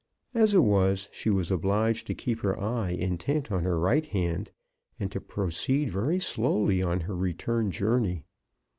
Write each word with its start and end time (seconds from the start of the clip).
As 0.33 0.55
it 0.55 0.63
was, 0.63 1.09
she 1.11 1.29
was 1.29 1.51
obliged 1.51 2.07
to 2.07 2.15
keep 2.15 2.39
her 2.39 2.59
eye 2.59 2.89
intent 2.89 3.51
on 3.51 3.61
her 3.63 3.79
right 3.79 4.03
hand, 4.03 4.49
and 4.99 5.11
to 5.11 5.21
proceed 5.21 5.91
very 5.91 6.19
slowly 6.19 6.81
on 6.81 7.01
her 7.01 7.15
return 7.15 7.69
journey. 7.69 8.23